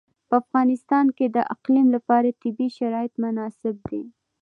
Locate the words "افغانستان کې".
0.43-1.25